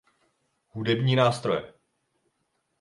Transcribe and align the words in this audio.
Hudební 0.69 1.15
nástroje. 1.15 1.73